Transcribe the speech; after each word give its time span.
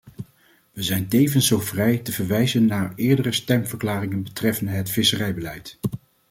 We 0.71 0.83
zijn 0.83 1.07
tevens 1.07 1.47
zo 1.47 1.59
vrij 1.59 1.97
te 1.97 2.11
verwijzen 2.11 2.65
naar 2.65 2.93
eerdere 2.95 3.31
stemverklaringen 3.31 4.23
betreffende 4.23 4.71
het 4.71 4.89
visserijbeleid. 4.89 5.79